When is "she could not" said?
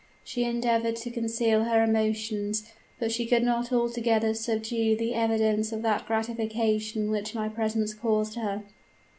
3.11-3.71